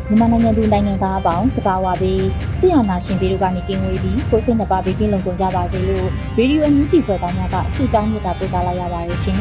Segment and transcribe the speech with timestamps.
[0.08, 2.24] မြန်မာနိုင်ငံသူနိုင်ငံသားအပေါင်းတဘာဝပြီး
[2.60, 6.06] တရားနာရှင်ပြည်တို့ကနေကင်းဝေးပြီးကိုစိတ်နှပါပြီးကင်းလုံခြုံကြပါစေလို့
[6.38, 9.36] ရေဒီယိုအန်ယူဂျီဖွဲ့သားများကဆုတောင်းမေတ္တာပို့သလာရပါတယ်ရှင်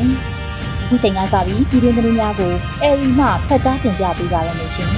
[0.83, 4.89] ။အခုချိန်ကစပြီးပြည်တွင်းသတင်းများကိုအေရီမှဖတ်ကြားတင်ပြပေးပါရမရှင်။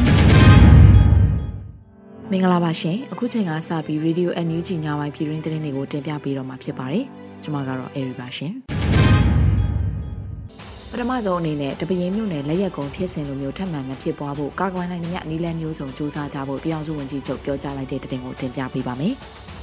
[2.32, 7.06] မင်္ဂလာပါရှင်အခုချိန်ကစပြီး Radio NUG ညပိုင်းပြည်တွင်းသတင်းတွေကိုတင်ပြပေးတော့မှာဖြစ်ပါတယ်
[7.44, 8.54] ကျွန်မကတော့အေရီပါရှင်
[10.92, 19.14] ပထမဆုံးအနေနဲ့တပရင်မြို့နယ်လက်ရက်ကုံဖြစ်စဉ်လိုမျိုးထပ်မံမဖြစ်ပွားဖို့ကာကွယ်နိုင်သမျှနီလန်းမျိုးစုံစူးစမ်းကြဖို့ပြည်အောင်စုဝန်ကြီးချုပ်ပြောကြားလိုက်တဲ့သတင်းကိုတင်ပြပေးပါမယ်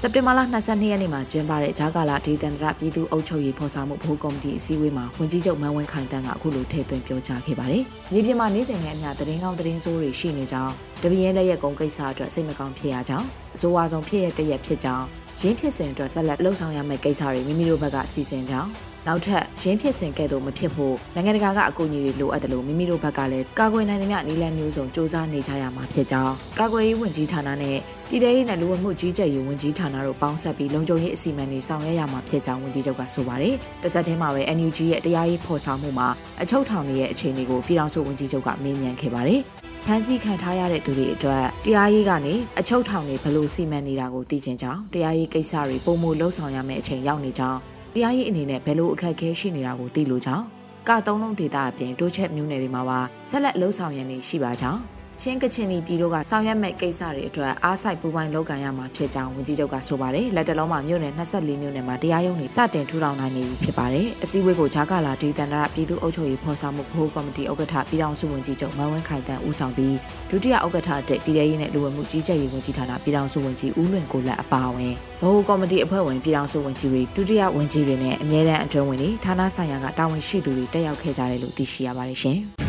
[0.01, 7.83] စက်တင်ဘာလ22ရက်နေ့မှာကျင်းပတဲ့ဂျာကာလာဒေသန္တရပြည်သူ့အုပ်ချုပ်ရေးဖော်ဆောင်မှုဘိုးကော်မတီအစည်းအဝေးမှာဝန်ကြီးချုပ်မန်ဝင်းခိုင်တန်းကအခုလိုထည့်သွင်းပြောကြားခဲ့ပါတယ်။
[8.13, 15.07] မြေပြင်မှာနေစဉ်နဲ့အမျှသတင်းကောင်းသတင်းဆိုးတွေရှိနေကြောင်းတပင်းလက်ရက်ကုံကိစ္စအတွက်စိတ်မကောင်းဖြစ်ရကြောင်းအဆိုအဝါဆုံးဖြစ်ရတဲ့ရဖြစ်ကြောင်း
[15.41, 18.71] ရင်းဖြစ်စဉ်အတွက်ဆက်လက်လှုပ်ဆောင်ရမယ့်ကိစ္စတွေမိမိတို့ဘက်ကစီစဉ်ကြောင်း
[19.07, 27.77] နောက်ထပ်ရင်းဖြစ်စဉ်ကဲ့သို့မဖြစ်ဖို့နိုင်ငံတကာကအကူအညီတွေလိုအပ်တယ်လို့မိမိတို့ဘက်ကလည်းကာကွယ်နိုင်သမျှနည်းလမ်းမျိုးစုံစ조사နေကြရမှာဖြစ်ကြောင်းကာကွယ်ရေးဝန်ကြီးဌာနနဲ့
[28.09, 36.09] ပြည်ထောင်ရေးနဲ့လူဝမှုကြီးကြပ်ရေးဝန်ကြီးဌာနတို့ပေါင်းဆက်ပြီးလုံခြုံရေးအစီအမံတွေဆောင်ရွက်ရမှာဖြစ်ကြောင်းဝန်ကြီးချုပ်ကဆိုပါတယ်။တစ်ဆက်တည်းမှာပဲ NUG ရဲ့တရားရေးဖော်ဆောင်မှုမှာ
[36.43, 39.43] အချုပ်ထောင်ရဲ့အခြေအနေကိုပြည်ထောင်စုဝန်ကြီးချုပ်ကမေးမြန်းခဲ့ပါတယ်။
[39.89, 47.59] ဖမ်းဆီးခံထားရတဲ့သူတွေအတွက်တရားရေးကနေအချုပ်ထောင်တွေဘလို့စီမံနေတာကိုသိချင်ကြောင်းတရားရေးကိစ္စတွေပုံမှုလှုပ်ဆောင်ရမယ့်အချိန်ရောက်နေကြောင်း
[47.95, 50.45] တရားရေးအနေနဲ့ဘယ်လိုအခက်အခဲရှိနေတာကိုသိလို့ကြောင်း
[50.89, 54.81] ကသုံးလုံးဒေတာအပြင်တိုးချက်မျိုးနယ်တွေမှာပါဆက်လက်လှုပ်ဆောင်ရနေရှိပါကြောင်း
[55.21, 69.97] ချင်းကချင်ပြည်တို့ကဆောင်ရွက်မဲ့ကိစ္စတွေအတွက်အားစိုက်ပူပိုင်းလုပ်ကံရမှာဖြစ်ကြောင်းဝန်ကြီးချုပ်ကဆိုပါတယ်လက်တလုံးမှာမြို့နယ်24မြို့နယ်မှာတရားရုံးတွေစတင်ထူထောင်နိုင်နေပြီဖြစ်ပါတယ်အစည်းအဝေးကိုဂျာကာလာဒေသန္တရပြည်သူ့အုပ်ချုပ်ရေးဖော်ဆောင်မှုဘိုးကော်မတီဥက္ကဋ္ဌပြည်ထောင်စုဝန်ကြီးချုပ်မန်ဝင်းခိုင်တန်းဦးဆောင်ပြီး
[70.31, 82.41] ဒုတိယဥက္ကဋ္ဌတဲ့ပြည်ထရေးနဲ့လူဝင်မှုကြီးကြပ်ရေးဝန်ကြီးဌာနပြည်ထောင်စုဝန်ကြီးဦးလွင်ကိုလက်အပါအဝင်ဘိုးကော်မတီအဖွဲ့ဝင်ပြည်ထောင်စုဝန်ကြီးတွေဒုတိယဝန်ကြီးတွေနဲ့အမြဲတမ်းအတွင်းဝင်တွေဌာနဆိုင်ရာကတာဝန်ရှိသူတွေတက်ရောက်ခဲ့ကြတယ်လို့သိရှိရပါတယ်ရှင်။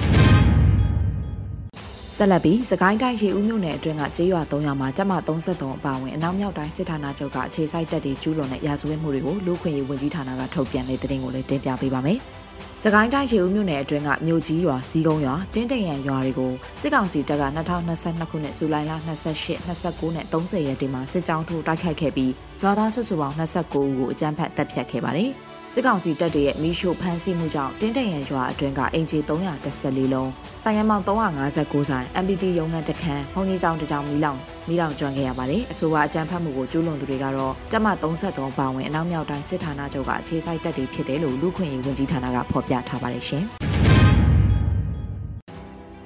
[2.19, 12.19] ဆက်လက်ပြီးစကိုင်းတိုင်းရေဦးမြို့နယ်အတွင်းကကျေးရွာ3ရွာမှာတပ်မ33အပါအဝင်အနောက်မြောက်တိုင်းစစ်ဌာနချုပ်ကအခြေစိုက်တပ်တွေကျူးလွန်တဲ့ရာဇဝတ်မှုတွေကိုလူခွင့်ရေးဝန်ကြီးဌာနကထုတ်ပြန်တဲ့သတင်းကိုလည်းတင်ပြပေးပါမယ်။
[12.83, 17.44] စကိုင်းတိုင်းရေဦးမြို့နယ်အတွင်းကမြို့ကြီးရွာစီကုန်းရွာတင်းတိန်ရန်ရွာတွေကိုစစ်ကောင်စီတပ်က
[17.88, 25.31] 2022ခုနှစ်ဇူလိုင်လ28 29နဲ့30ရက်နေ့မှာစစ်ကြောင်းထိုးတိုက်ခိုက်ခဲ့ပြီးရွာသားစုစုပေါင်း29ဦးကိုအကြမ်းဖက်တပ်ဖြတ်ခဲ့ပါတယ်။
[25.73, 30.31] စစ်ကောင်စီတပ်တွေရဲ့မီးရှို့ဖမ်းဆီးမှုကြောင့်တင်းတရန်ရွာအတွင်းကအင်ဂျီ314လုံး
[30.63, 37.88] ဆိုင်ငယ်ပေါင်း359ဆိုင် MPT ရုံးခန်းတစ်ခန်းဘုံကြီးကျောင်းတစ်ကျောင်းမီးလောင်မီးလောင်ကျွမ်းခဲ့ရပါတယ်အဆိုပါအကြမ်းဖက်မှုကိုကျူးလွန်သူတွေကတော့တပ်မ
[38.23, 43.66] 33ပါဝင်အနောက်မြောက်တိုင်းစစ်ဌာနချုပ်ကအခြေစိုက်တပ်တွေဖြစ်တယ်လို့လူခွင့်ရေးဝန်ကြီးဌာနကဖော်ပြထားပါတယ်ရှင်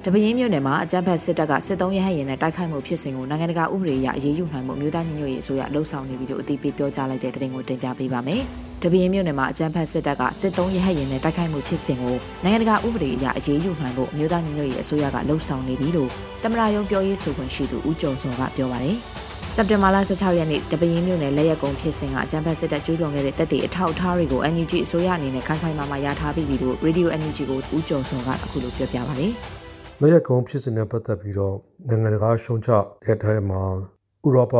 [0.06, 8.42] တပင်းမြို့နယ်မှာအကြမ်းဖက်စစ်တပ်ကစစ်သုံးရဟတ်ရင်နဲ့တိုက်ခိုက်မှုဖြစ်စဉ်ကိုနိုင်ငံတကာဥပဒေအရအရေးယူနိုင်မှုမြို့သားညီညွတ်ရေးအစိုးရလှုံ့ဆော်နေပြီလို့အသိပေးပြောကြားလိုက်တဲ့သတင်းကိုတင်ပြပေးပါမယ်။
[8.82, 16.10] တပင်းမြို့နယ်မှာအကြမ်းဖက်စစ်တပ်ကစစ်သုံးရဟတ်ရင်နဲ့တိုက်ခိုက်မှုဖြစ်စဉ်ကိုနိုင်ငံတကာဥပဒေအရအရေးယူနိုင်ဖို့မြို့သားညီညွတ်ရေးအစိုးရကလှုံ့ဆော်နေပြီလို့
[16.42, 18.96] တမရယုံပြောရေးဆိုခွင့်ရှိသူဦးကျော်စောကပြောပါတယ်။
[19.54, 29.34] စက်တင်ဘာလ16ရက်နေ့တပင်းမြို့နယ်လက်ရက်ကုံဖြစ်စဉ်ကအကြမ်းဖက်စစ်တပ်ကျူးလွန်ခဲ့တဲ့တပ်တွေအထောက်အထားတွေကို NUG အစိုးရအနေနဲ့ခိုင်ခိုင်မာမာရထားပြီးပြီလို့ Radio NUG ကိုဦးကျော်စောကအခုလိုပြောပြပါတယ်။
[30.04, 31.56] လက်ရက်ကုံဖြစ်စဉ်နဲ့ပတ်သက်ပြီးတော့
[31.88, 32.70] နိုင်ငံတကာရှုံချ
[33.04, 33.62] တဲ့ထဲမှာ
[34.26, 34.54] ဥရောပ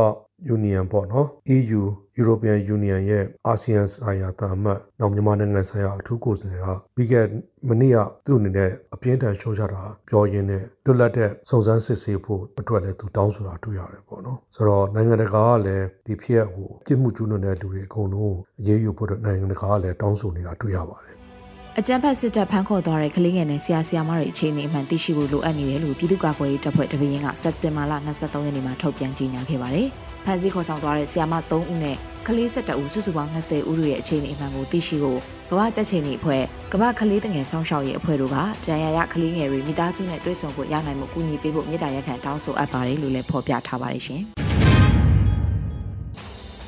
[0.55, 1.83] Union ပေါ့နော် EU
[2.21, 7.27] European Union ရဲ့အာဆီယံဆိုင်ရာတာမတ်နောက်မြန်မာနိုင်ငံဆိုင်ရာအထူးကိုယ်စားလှယ်ကပြီးခဲ့
[7.69, 21.22] မနေ့ကသူ့အနေနဲ့အပြင်းထန်ရှုံချတာပြောရင်းနဲ့လွတ်လပ်တဲ့စုံစမ်းစစ်ဆေးဖို့အတွက်လည်းသူတောင်းဆိုတာတွေ့ရတယ်ပေါ့နော်ဆိုတော့နိုင်ငံတကာကလည်းဒီဖြစ်ရပ်ကိုပြစ်မှုကျူးလွန်တဲ့လူတွေအကုန်လုံးအရေးယူဖို့နိုင်ငံတကာကလည်းတောင်းဆိုနေတာတွေ့ရပါတယ်
[21.81, 29.89] အကြမ်းဖက်စစ်တပ်ဖမ်းခေါ်သွားတဲ့ကလေးငယ်နဲ့ဆရာဆရာမတွေအခြေအနေအမှန်သိရှိဖို့လိုအပ်နေတယ်လို့ပြည်သူ့ကာကွယ်ရေးတပ်ဖွဲ့တပင်းကစက်တင်ဘာလ23ရက်နေ့မှာထုတ်ပြန်ကြေညာခဲ့ပါတယ်။
[30.25, 31.97] ဖမ်းဆီးခေါ်ဆောင်သွားတဲ့ဆရာမ3ဦးနဲ့
[32.27, 35.21] ကလေး17ဦးစုစုပေါင်း20ဦးတို့ရဲ့အခြေအနေအမှန်ကိုသိရှိဖို့
[35.51, 36.43] ကမ္ဘာ့ကြက်ချိန်အဖွဲ့
[36.73, 44.23] ကမ္ဘာကလေးတငယ်ဆောင်းရှောက်ရေးအဖွဲ့တို့ကဒဏ်ရာရကလေးငယ်တွေမိသားစုနဲ့တွေ့ဆုံဖို့ရနိုင်မှုကူညီပေးဖို့မြစ်တာရက်ခံတောင်းဆိုအပ်ပါတယ်လို့လည်းဖော်ပြထားပါတယ်ရှင်။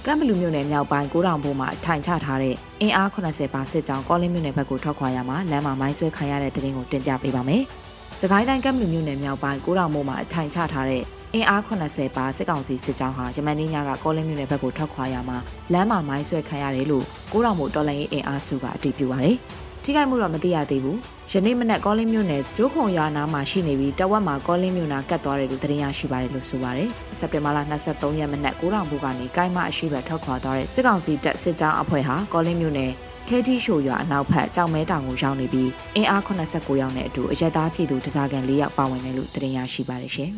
[0.07, 7.63] ကမ်ဘလူမြို့နယ်မြောက်ပိုင်းကိုတောင်ဘိုးမှာထိုင်ချထားတဲ့အင်အား80ပါစစ်ကြောင်းကောလင်းမြို့နယ်ဘက်ကိုထွက်ခွာရမှာလမ်းမှာမိုင်းဆွဲခံရတဲ့တဲ့ရင်ကိုတင်ပြပေးပါမယ်။
[8.21, 11.03] စကိုင်းတိုင်းကမ်ဘလူမြို့နယ်မြောက်ပိုင်းကိုတောင်ဘိုးမှာထိုင်ချထားတဲ့
[11.35, 15.39] အင်အား80ပါစစ်ကောင်စီစစ်ကြောင်းဟာယမန်နေ့ညကကောလင်းမြို့နယ်ဘက်ကိုထွက်ခွာရမှာ
[15.73, 19.39] လမ်းမှာမိုင်းဆွဲခံရတယ်လို့ကိုတောင်ဘိုးတော်လိုင်းရေးအင်အားစုကအတည်ပြုပါတယ်။
[19.87, 20.99] ထိခိုက်မှုတော့မသိရသေးဘူး။
[21.33, 26.89] ယနေ့မနက်ကောလင်းမြို့နယ်ကျိုးခုံရွာနားမှာရှိနေပြီးတဝက်မှာကောလင်းမြို့နာကတ်သွားတယ်လို့သတင်းရရှိပါတယ်လို့ဆိုပါတယ်။
[27.19, 27.59] စက်တင်ဘာလ
[27.89, 32.91] 23ရက်မနက်9တောင်ဘုကနေကိုင်းမအရှိဘက်ထွက်ခွာသွားတဲ့စစ်ကောင်စီတပ်စစ်ကြောင်းအဖွဲ့ဟာကောလင်းမြို့နယ်
[33.29, 40.31] ထဲတီရှိုရွာအနောက်ဘက်ကြောင်မဲတောင်ကိုရောက်နေပြီးအင်အား89ယောက်နဲ့အတူအရက်သားပြည်သူတစားကန်၄ယောက်ပါဝင်တယ်လို့သတင်းရရှိပါတယ်ရှင်။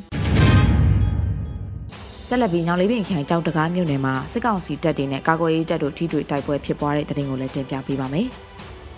[2.29, 8.29] ဆက်လက်ပြီးညောင်လေးပင်ခိုင်ကြောက်တကားမြို့နယ်မှာစစ်ကောင်စီတပ်တွေနဲ့ကာကွယ်ရေးတပ်တို့ထိတွေ့တိုက်ပွဲဖြစ်ပွားတဲ့တဲ့တင်ကိုလည်းတင်ပြပေးပါမယ်။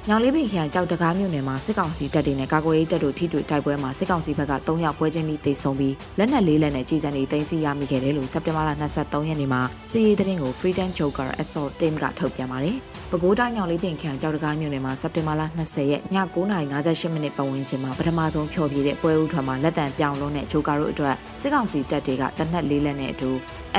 [0.07, 9.63] ညောင်လေးပင်ခရိုင်ကြောက်တကားမြို့နယ်မှာစစ်ကောင်စီတပ်တွေနဲ့ကာကွယ်ရေးတပ်တို့ထိတွေ့တိုက်ပွဲမှာစစ်ကောင်စီဘက်က3ယောက်ပွဲချင်းပြီးတေဆုံးပြီးလက်နက်လေးလက်နဲ့ကြီးစံနေသိမ်းဆီးရမိခဲ့တယ်လို့စက်တင်ဘာလ23ရက်နေ့မှာ
[9.93, 12.77] စစ်ရေးသတင်းကို Freedom Joker Assault Team ကထုတ်ပြန်ပါတယ်။
[13.11, 16.03] ပဲခူးတိုင်းညောင်လေးပင်ခရိုင်ကြောက်တကားမြို့နယ်မှာစက်တင်ဘာလ20ရက်ည
[16.35, 23.31] 9:58မိနစ်ပတ်ဝန်းကျင်မှာပထမဆုံးဖျော်ဖြေတဲ့ပွဲဦးထွန်းမှာလက်တံပြောင်းလုံးတဲ့ဂျိုကာတို့အတွက်စစ်ကောင်စီတပ်တွေကတနက်လေးလက်နဲ့အတူ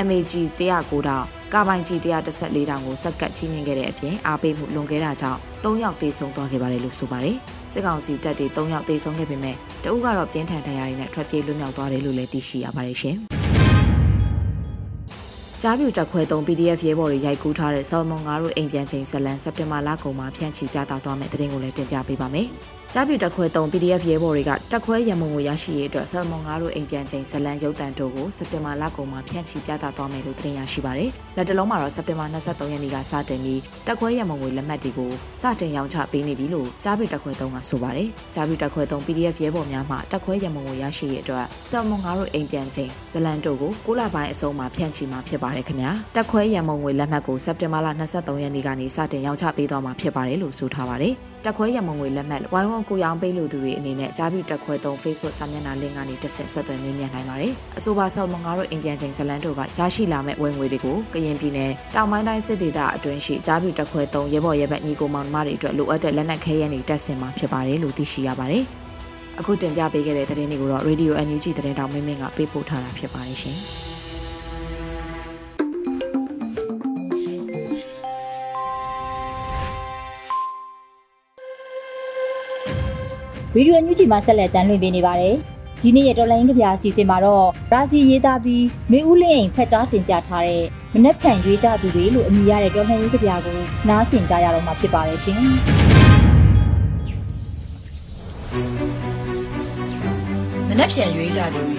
[0.06, 1.24] MAG 109တောင်
[1.54, 7.36] ကာပိုင်ကြီး114တောင်ကိုစက်ကတ်ချင်းမြင်ခဲ့တဲ့အပြင်အားပေးမှုလွန်ခဲ့တာကြောင့် 3ယောက်သေဆုံးသွားခဲ့ပါတယ်လို့ဆိုပါတယ်။
[7.72, 13.16] စစ်ကောင်စီတပ်တွေ3ယောက်သေဆုံးခဲ့ပေမဲ့တအုပ်ကတော့ပြင်းထန်ဒဏ်ရာတွေနဲ့ထွက်ပြေးလွတ်မြောက်သွားတယ်လို့လည်းသိရှိရပါတယ်ရှင်။
[15.62, 22.48] ကြားပြူတက်ခွဲ3 PDF ရဲဘော်တွေရိုက်ကူးထားတဲ့ဆယ်မွန်ငါတို့အိမ်ပြန်ချိန်ဇလန်စက်တင်ဘာလကုန်မှာဖြန့်ချီပြသသွားမယ့်တဲ့တင်ကိုလည်းတင်ပြပေးပါမယ်။
[22.94, 35.10] ကြားပြတက်ခွဲ3 PDF ရဲဘော်တွေကတက်ခွဲရမုံကိုရရှိရေးအတွက်ဆယ်မွန်ငါတို့အိမ်ပြန်ချိန်ဇလန်ရုပ်တံတို့ကိုစက်တင်ဘာလကုန်မှာဖြန့်ချီပြသသွားမယ်လို့တင်ရရှိပါတယ်။လက်တလုံးမှာတော့စက်တင်ဘာ23ရက်နေ့ကစတင်ပြီးတက်ခွဲရမုံကိုလက်မှတ်တွေကို
[35.40, 68.64] စတင်ရောင်းချပေးနေပြီလို့ကြားပြတက်ခွဲ3ကဆိုပါတယ်။ကြားပြတက်ခွဲ3 PDF ရဲဘော်များမှတက်ခွဲရမုံကိုရရှိရေးအတွက်ဆယ်မွန်ငါတို့အိမ်ပြန်ချိန်ဇလန်တို့ကို6လပိုင်းအစုံမှာဖြန့်ချီမှာဖြစ်ပါတယ်ခင်ဗျာ။တက်ခွဲရမုံကိုလက်မှတ်ကိုစက်တင်ဘာလ23ရက်နေ့ကနေစတင်ရောင်းချပေးသွားမှာဖြစ်ပါတယ်လို့ဆိုထားပါတယ်။ တက်ခွဲရမုံငွေလက်မှတ်ဝိုင်းဝန်းကိုရောင်ပေးလို့သူတွေအနေနဲ့ကြားပြီးတက်ခွဲသုံး Facebook စာမျက်နှာ link ကနေတက်ဆက်ဆက်သွယ်မြင်မြင်နိုင်ပါတယ်။အဆိုပါဆယ်မွန်ငါတို့အင်ပြန်ချိန်ဇလန်တို့ကရရှိလာမဲ့ဝင်ငွေတွေကိုကရင်ပြည်နယ်တောင်ပိုင်းတိုင်းစစ်ဒေသအတွင်းရှိကြားပြီးတက်ခွဲသုံးရဲဘော်ရဲဘက်ညီကိုမောင်နှမတွေအတွက်လိုအပ်တဲ့လက်နက်ခဲယမ်းတွေတက်ဆင်မှာဖြစ်ပါတယ်လို့သိရှိရပါတယ်။
[69.40, 73.58] အခုတင်ပြပေးခဲ့တဲ့သတင်းတွေကိုတော့ Radio NUG သတင်းတောင်မင်းမင်းကပေးပို့ထားတာဖြစ်ပါတယ်ရှင်။
[83.54, 85.34] ဗီဒီယိုအန်ယူဂျီမှာဆက်လက်တမ်းလွှင့်ပေးနေပါတယ်။
[85.82, 90.64] ဒီနေ့ရဲ့တော်လိုင်းကဗျာအစီအစဉ်မှာတော့ဘရာဇီးရေးသားပြီးမျိုးဦးလင်းအိမ်ဖက်ကြားတင်ပြထားတဲ့
[90.94, 93.58] မနက်ဖြန်ရွေးကြသူတွေလို့အမည်ရတဲ့တော်လိုင်းကဗျာကို
[93.88, 95.36] နားဆင်ကြရတော့မှာဖြစ်ပါတယ်ရှင်။
[100.68, 101.74] မနှက်ပြန်ရွေးကြသူတွ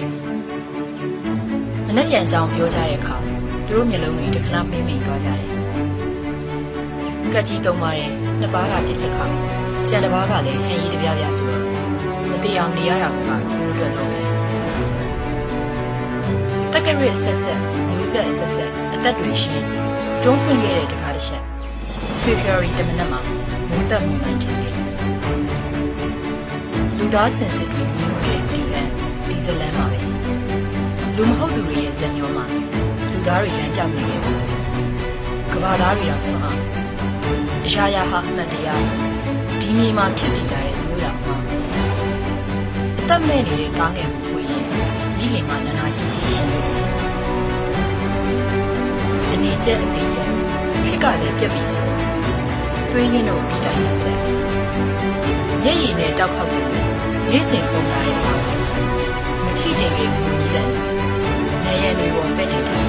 [1.86, 3.16] မနှက်ပြန်ကြောင်ပြောကြတဲ့အခါ
[3.66, 5.48] သူတို့မျိုးလုံးတွေတခဏမိမ့်မိန်သွားကြတယ်။
[7.34, 8.10] ကက်ကြီးတုံးပါတယ်
[8.40, 9.24] နှစ်ပါးကပြစ်စခါ
[9.94, 11.62] ကျန်တစ်ပါးကလည်းဟန်ရီတပြပြဆိုတော့
[12.30, 13.16] မတိအောင်နေရတာက
[13.50, 14.26] သူတို့အတွက်လုံးတယ်
[16.72, 17.58] တက်ကရစ်ဆက်ဆက်
[17.88, 19.62] မျိုးဆက်ဆက်ဆက်အသက်တွေရှင်
[20.22, 21.42] တွန်းဖွင့်ခဲ့တဲ့တကားတစ်ချက်
[22.22, 23.20] February တမနက်မှာ
[23.68, 24.72] မိုးတက်မှုမှန်တယ်
[26.98, 28.88] လူသားစင်စစ်တွေမြင်ခဲ့ဒီလန်
[29.28, 29.98] ဒီဇလန်မှာပဲ
[31.16, 32.44] လူမဟုတ်သူတွေရဲ့ဇညောမှာ
[33.10, 34.40] လူသားတွေလမ်းပြောင်းနေခဲ့တယ်
[35.52, 36.60] ကဘာသားတွေတော့ဆွမ်းအောင်
[37.64, 39.11] အရာရာဟာအမှတ်တရားဒီ
[39.76, 41.36] မြေမှာဖြစ်တည်လာတဲ့သူရမှာ
[43.00, 44.64] အသက်မဲ့နေတဲ့ကားငယ်ကိုကိုရင်
[45.16, 46.66] မိခင်မှာနာနာကြီးကြီးရှိတယ်
[49.32, 50.28] အနေချက်အနေချက်
[50.86, 51.84] ခေတ်ကလည်းပြက်ပြီးဆို
[52.90, 54.18] တွေးရင်းတို့ဒီတိုင်းနဲ့ဆက်
[55.62, 56.68] မျက်ရည်နဲ့တောက်ခောက်ပြီး
[57.30, 58.32] နေ့စဉ်ပုံလာတဲ့ပါ
[59.44, 60.66] မချိတင်လေးကိုမြည်တယ်
[61.64, 62.82] နေရနေပေါ်ပဲ့ထစ်တယ်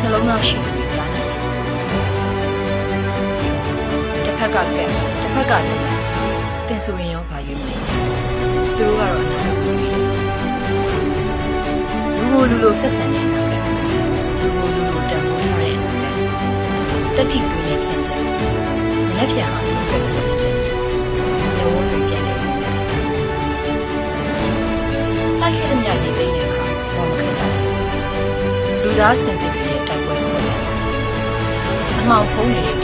[0.00, 0.77] နှလုံးသားရှိပြီးကြား
[4.38, 5.82] ဖက်ကကက်တစ်ဖက်ကလည်း
[6.68, 10.02] တင်ဆိုရင်ရောဘာယူမလဲသူတို့ကတော့အနာကိုပြီးတယ်
[12.16, 13.56] လူကိုလူလိုဆက်ဆံနေတာပဲ
[14.40, 16.10] လူကိုလူလိုတန်ဖိုးထားတဲ့အနာ
[17.16, 18.20] တတိကူနဲ့ပြန်ချက်
[19.16, 20.54] လက်ပြန်အောင်လုပ်ခဲ့တယ်ချက်
[21.56, 22.50] ညဝန်းတွေပြန်နေတယ်
[25.38, 26.64] စိုက်ခဲ့တဲ့ညနေလေးတဲ့အခါ
[26.94, 27.52] ဘာမခက်ချင်
[28.82, 30.32] လူသားစင်စစ်တွေရဲ့တိုက်ပွဲကို
[31.98, 32.77] အမှောင်ဖုံးနေတဲ့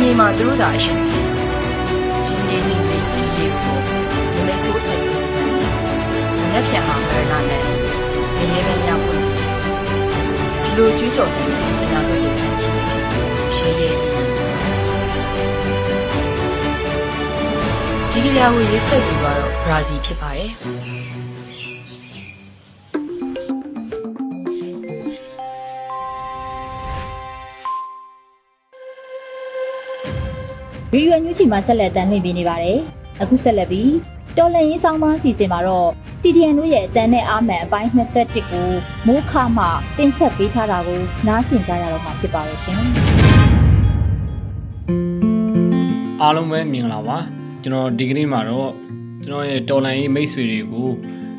[0.00, 0.98] မြေမှာသူတို့သာအရှင်
[2.26, 3.76] ဒီနေ့ဒီနေ့ဒီနေ့ကို
[4.34, 5.04] မမေဆိုးစိတ်
[6.52, 7.62] လက်ဖြတ်မှာမရနာနဲ့
[8.36, 9.30] မရေပဲညဖို့စီ
[10.62, 11.46] ဒီလိုကျူးကျော်တဲ့
[11.82, 12.74] အနာဂတ်ကိုချင်
[13.56, 13.90] ရှေးရဲ
[18.10, 20.50] ဒီကလေးကိုရေးဆက်သူကတော့ဘရာဇီးဖြစ်ပါတယ်
[31.10, 32.78] ဗီဒီယိုညူချီမှာဆက်လက်တမ်းလွှင့်ပြနေပါတယ်။
[33.22, 33.92] အခုဆက်လက်ပြီး
[34.36, 35.88] တော်လန်ရေးဆောင်မအစီအစဉ်မှာတော့
[36.22, 38.68] TDN တို့ရဲ့အတန်းနဲ့အာမန်အပိုင်း21ကို
[39.06, 39.64] မိုးခမှ
[39.98, 42.78] တင်ဆက်ပေးထားတာကိုနားဆင်ကြရတော့မှာဖြစ်ပါရဲ့ရှင်။
[46.22, 47.18] အားလုံးပဲမြင်လာပါ
[47.62, 48.70] ကျွန်တော်ဒီကနေ့မှာတော့
[49.24, 50.88] ကျွန်တော်ရဲ့တော်လိုင်းရေးမိတ်ဆွေတွေကို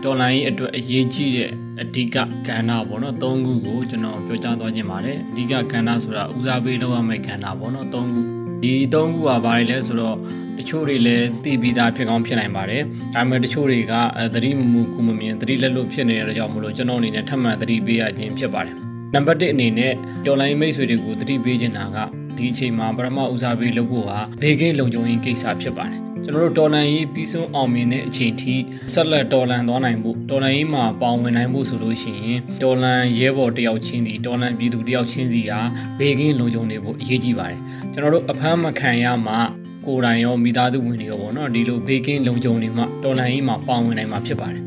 [0.03, 1.49] တော်လိုင်းရေးအတွက်အရေးကြီးတဲ့
[1.81, 10.17] အဓိကကဏ္ဍပေါ့နော်၃ခုကိုကျွန်တော်ပြောကြားသွားခြင်းပါတယ်အဓိကကဏ္ဍဆိုတာဦးစားပေးလုပ်ရမယ့်ကဏ္ဍပေါ့နော်၃ခု ဒီ၃ခုကဘာတွေလဲဆိုတော့
[10.57, 13.93] တချို့တွေလည်းသိပြီးသားဖြစ်ကောင်းဖြစ်နိုင်ပါတယ်ဒါပေမဲ့တချို့တွေက
[14.33, 18.75] သတိမမူကုမမြင်သတိလက်လွတ်ဖြစ်နေတဲ့ကြောင့်မလို့ကျွန်တော်အနေနဲ့ထပ်မံသတိပေးရခြင်းဖြစ်ပါတယ်
[19.13, 19.93] နံပါတ်1အနေနဲ့
[20.25, 21.97] တော်လိုင်းမိတ်ဆွေတွေကိုသတိပေးခြင်းတာက
[22.37, 28.55] ဒီအချိန်မှာပထမဦးစားပေးလုပ်ဖို့ဟာဘေးကင်းလုံခြုံရေးကိစ္စဖြစ်ပါတယ် ကျွန်တော်တို့တော်လန်ရေးပြီးဆုံးအောင်မြင်တဲ့အချိန်ထိ
[28.93, 35.59] ဆက်လက်တော်လန်သွားနိုင်ဖို့တော်လန်ရေးမှာပါဝင်နိုင်ဖို့ဆိုလို့ရှိရင်တော်လန်ရဲဘော်တယောက်ချင်းစီတော်လန်ပြည်သူတယောက်ချင်းစီဟာ
[35.99, 37.59] ဘေးကင်းလုံခြုံနေဖို့အရေးကြီးပါတယ်
[37.93, 39.35] ကျွန်တော်တို့အဖမ်းမခံရမှ
[39.85, 44.61] ကိုယ်တိုင်ရောမိသားစုဝင်တွေရောပေါ့နော်ဒီလိုဘေးကင်းလုံခြုံနေမှတော်လန်ရေးမှာပါဝင်နိုင်မှာဖြစ်ပါတယ်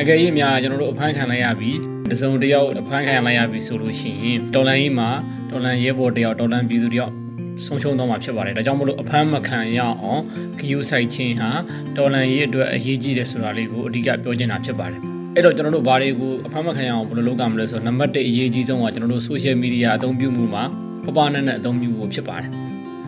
[0.00, 1.78] အကယ်၍များကျွန်တော်တို့အဖမ်းခံလိုက်ရပြီး
[2.10, 5.08] တစုံတယောက်အဖမ်းခံလိုက်ရပြီဆိုလို့ရှိရင်တော်လန်ရေးမှာ
[5.50, 7.12] တော်လန်ရဲဘော်တယောက်တော်လန်ပြည်သူတယောက်
[7.66, 10.22] ဆုံးရှုံးသွားမှာဖြစ်ပါတယ်ဒါကြောင့်မလို့အဖမ်းမခံရအောင်
[10.58, 11.50] ဂယူဆိုင်ချင်းဟာ
[11.96, 15.00] တော်လန်ရေးအတွက်အရေးကြီးတယ်ဆိုတာလေးကိုအဓိကပြောချင်တာဖြစ်ပါတယ်
[15.34, 20.64] အဲ့တော့ကျွန်တော်တို့ဘာတွေကိုအဖမ်းမခံရအောင်ဘယ်လိုလုပ်ကြမလဲဆိုတော့နံပါတ်1အရေးကြီးဆုံးကကျွန်တော်တို့ social media အသုံးပြုမှုမှာ
[21.06, 22.50] ပပနဲ့နဲ့အသုံးပြုဖို့ဖြစ်ပါတယ်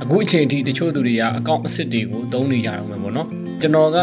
[0.02, 3.28] အခုအချိန်ထိတချို့သူတွေကအကောင့်အစ်စ်တွေကိုသုံးနေကြတော့မယ်ပေါ့နော်
[3.60, 3.98] ကျွန်တော်က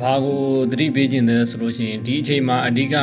[0.00, 0.40] ဘာကို
[0.70, 2.96] သတိပေးခြင်းလဲဆိုလို့ရှိရင်ဒီအချိန်မှာအဓိကက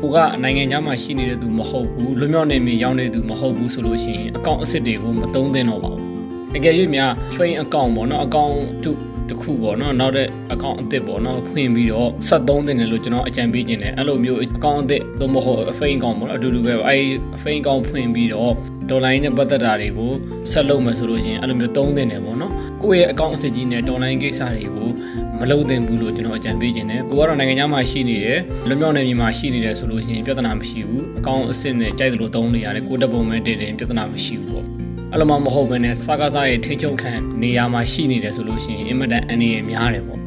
[0.00, 6.07] ကိုကနိုင်ငံခြားမှာရှိနေတဲ့သူမဟုတ်ဘူးလွမြောက်နေမီရောက်နေသူမဟုတ်ဘူးဆိုလို့ရှိရင်အကောင့်အစ်စ်တွေကိုမသုံးသင့်တော့ပါဘူး
[6.56, 8.92] အကယ်၍များ train account ပေါ့နော် account တု
[9.28, 17.02] တစ်ခုပေါ့နော်နောက်တဲ့ account အသစ်ပေါ့နော်ဖွင့်ပြီးတော့ဆက်သုံးတင်တယ်လို့ကျွန်တော်အကြံပေးခြင်းတယ်အဲ့လိုမျိုး account အသစ်သို့မဟုတ် fake account ပေါ့နော်အတူတူပဲအဲ့
[17.42, 18.52] fake account ဖွင့်ပြီးတော့
[18.90, 20.12] ဒေါ်လာရင်းနဲ့ပတ်သက်တာတွေကို
[20.50, 22.52] ဆက်လုပ်မယ်ဆိုလို့ရှိရင်အဲ့လိုမျိုးသုံးတင်တယ်ပေါ့နော်
[22.82, 24.88] ကိုယ့်ရဲ့ account အစစ်ကြီးနဲ့ဒေါ်လာရင်းကိစ္စတွေကို
[25.40, 28.38] မလုပ်သင့်ဘူးလို့ကျွန်တော်အကြံပေးခြင်းတယ်ကိုကတော့နိုင်ငံခြားမှာရှိနေတယ်
[28.68, 34.77] လွမြောက်နေပြည်မှာရှိနေတယ်ဆိုလို့ရှိရင်ပြဿနာမရှိဘူး account အစစ်နဲ့ကြိုက်သလိုသုံးနေရတယ်ကိုတက်ပုံမဲ့တည်တယ်ပြဿနာမရှိဘူးပေါ့
[35.12, 37.12] အဲ့လိုမှမဟုတ်ဘဲနဲ့စကားစားရဲ့ထိချုံခံ
[37.42, 40.20] နေရာမှာရှိနေတယ်ဆိုလို့ရှိရင်အင်မတန်အနေရများတယ်ပေါ့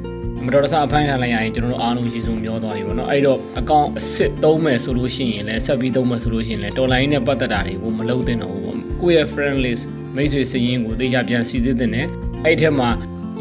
[0.45, 9.83] မတော်တဆအဖမ်းခံလိုက်ရရင်ကျွန်တော်တို့အားလုံးရှင်းဆုံးပြောသွားပြီပေါ့နော်အဲ့တော့အကောင့်အစ်စ်သုံးမယ်ဆိုလို့ရှိရင်လည်းဆက်ပြီးသုံးမယ်ဆိုလို့ရှိရင်လည်းတော်လိုင်းနဲ့ပတ်သက်တာတွေကိုမလုပ်သင့်တော့ဘူးပေါ့ကိုယ့်ရဲ့ friend list
[10.15, 12.05] မိတ်ဆွေစည်ရင်းကိုသိကြပြန်စီစစ်တဲ့နဲ့
[12.45, 12.89] အဲ့ထက်မှာ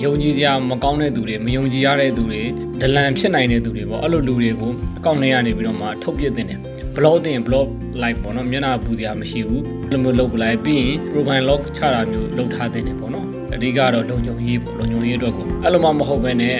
[0.04, 2.42] ယုံကြည်စရာမကောင်းတဲ့သူတွေမယုံကြည်ရတဲ့သူတွေ
[2.80, 6.60] ဒလန်ဖြစ်နိုင်တဲ့သူတွေပေါ့အဲ့လိုလူတွေကိုအကောင့်ထဲကနေပြီးတော့မှထုတ်ပြတဲ့တယ်
[6.96, 7.66] blog တင် blog
[8.02, 16.54] like ပေါ့နော်မျက်နှာပူစရာမရှိဘူးအဲ့လိုမျိုးလုပ်ပလိုက်ပြီးရင် profile log ချတာမျိုးလုပ်ထားတဲ့တယ်ပေါ့နော်အဓိကတော့လုံခြုံရေးပေါ့လုံခြုံရေးအတွက်ကိုအဲ့လိုမှမဟုတ်ဘဲနဲ့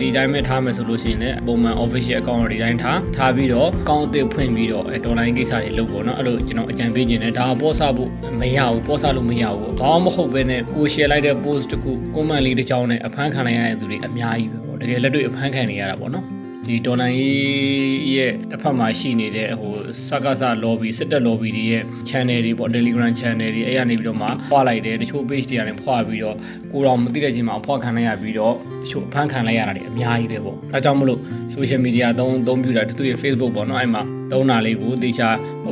[0.00, 8.10] ဒီတိုင်းပဲထားမယ်ဆိုလို့ရှိရင်လည်းပုံမှန် official account တွေတိုင်းထားထားပြီးတော့ account အသစ်ဖွင့်ပြီးတော့ online ကိစ္စတွေလုပ်ပေါ့နော်အဲ့လိုကျွန်တော်အကြံပေးခြင်းနဲ့ဒါပေါ်ဆဖို့
[8.40, 16.39] မရဘူးပေါ်ဆလို့မရဘူးဘာမှမဟုတ်ဘဲနဲ့ကို share လိုက်တဲ့ post တခု comment လေးတစ်ကြောင်းနဲ့အဖမ်းခံလိုက်ရတဲ့သူတွေအများကြီးပဲပေါ့တကယ်လက်တွေ့အဖမ်းခံနေရတာပေါ့နော်
[16.70, 19.74] ဒီဒေါ်လာကြီးရဲ့တစ်ဖက်မှာရှိနေတဲ့ဟို
[20.08, 26.36] စကားစ lobby စစ်တပ် lobby တွေရဲ့ channel တွေပေါ့ Telegram channel တွေအဲ့ရနေပြီးတော့မှဖွာလိုက်တယ်တချို့ page တွေကနေဖွာပြီးတော့
[26.72, 31.20] ကိုတော်မသိတဲ့ချိန်မှာဖွာခံလိုက်ရပြီးတော့တချို့အဖမ်းခံလိုက်ရတာတွေအများကြီးပဲပေါ့အဲကြောင့်မလို့
[31.54, 35.28] social media သုံးသုံးပြတာသူရဲ့ Facebook ပေါ့နော်အဲ့မှာသုံးတာလေးကိုတေချာ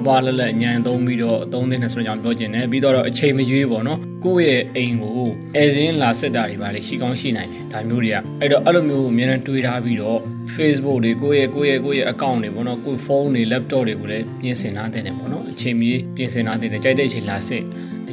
[0.06, 10.20] ပပလက်လက်ညံသုံးပြီးတော့သုံးတဲ့ဆိုကြောင်ပြောချင်တယ်ပြီးတော့အချိန်မရွေးပေါ့နော်ကိုယ့်ရဲ့အိမ်ကိုအဲစင်းလာဆက်တာတွေပါလေရှိကောင်းရှိနိုင်တယ်ဒါမျိုးတွေကအဲ့တော့အဲ့လိုမျိုးအများနဲ့တွေးထားပြီးတော့
[10.54, 17.62] Facebook တွေကိုယ့်ရဲ့ကိုယ့်ရဲ့ကိုယ့်ရဲ့ account တွေပေါ့နော်ကိုယ့်ဖုန်းတွေ laptop တွေကိုလည်းပြင်ဆင်ထားတဲ့တယ်ပေါ့နော်အချိန်မီပြင်ဆင်ထားတဲ့တယ်ကြိုက်တဲ့အချိန်လာစစ်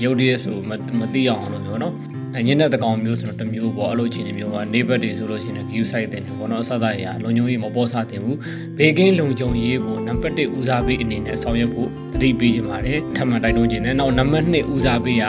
[0.04, 0.56] ရုပ်တရက်ဆို
[1.00, 1.94] မသိအောင်လို့မျိုးနော်
[2.48, 8.38] ညနေတကောင်မျိုးဆိုတော့တမျိုးပေါ့အဲ့လိုချင်းမျိုးက neighbor တွေဆိုလို့ရှိရင် view site တင်တယ်ပေါ့နော်အစသာရလုံခြုံရေးမပေါ်စားတင်ဘူး
[8.77, 15.24] ဘေကင်းလုံခြုံရေးကိုနံပါတ်1ဦးစားပေးအနေနဲ့ဆောင်ရွက်ဖို့သတိပေးခြင်းပါတယ်ထပ်မံတိုက်တွန်းခြင်းနဲ့နောက်နံပါတ်2ဦးစားပေးရ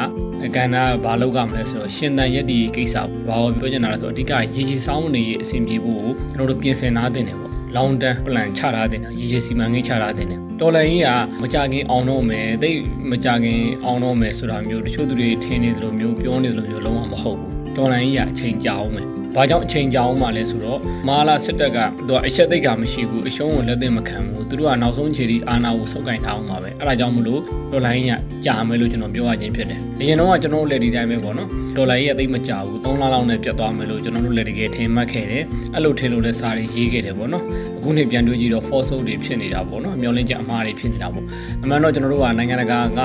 [0.56, 2.94] ကဏ္ဍဘာလောက်ကမလဲဆိုတော့ရှင်တန်ရက်ဒီကိစ္စ
[3.28, 11.08] ဘာကိုပြောချင်တာလဲဆိုတော့အဓိကရေကြီးဆောင်းနေရေးအဆင်ပြေဖို့ကိုကျွန်တော်တို့ပြင်ဆင်ထားတင်တယ်ပေါ့ long term plan ချထားတင်တယ်ရေရေစီမံကိန်းချထားတင်တယ် တော်လန်ကြီးက
[11.42, 12.78] မကြခင်အောင်တော့မယ်တိတ်
[13.10, 20.78] မကြခင်အောင်တော့မယ်ဆိုတာမျိုးတချို့သူတွေထင်နေသလိုမျိုးပြောနေသလိုမျိုးလုံးဝမဟုတ်ဘူးဒေါ်လာကြီးကအချိန်ကြာအောင်မယ် ဘာကြောင့်အချိန်ကြာအောင်မှလဲဆိုတော့
[21.08, 21.78] မာလာစစ်တပ်က
[22.08, 27.40] သူကအချက်သိက္ခာမရှိဘူးအရှုံးကိုလက်သိမခံဘူးသူတို့ကနောက်ဆုံးခြေဒီအာဏာကိုဆုပ်ကင်ထားအောင်ပါပဲအဲ့ဒါကြောင့်မလို့
[27.72, 28.12] ဒေါ်လာကြီးက
[28.44, 37.44] ကြာမယ်လို့ကျွန်တော်ပြောရခြင်းဖြစ်တယ်အရင်တော့ကကျွန်တော်တို့လက်ဒီတိုင်းပဲပေါ့နော်ဒေါ်လာကြီးကသိမကြာဘူး3လလောက်နဲ့ပြတ်သွားမယ်လို့ကျွန်တော်တို့လက်တကယ်ထင်မှတ်ခဲ့တယ်အဲ့လိုထင်လို့လည်းစာတွေရေးခဲ့တယ်ပေါ့နော်
[37.76, 41.24] အခုနှစ်ပြန်တွေးကြည့်တော့ false တွေဖြစ်နေတာပေါ့နော်မျောလင်းချက်အမှားတွေဖြစ်နေတာပေါ့
[41.62, 43.00] အမှန်တော့ကျွန်တော်တို့ကနိုင်ငံတကာက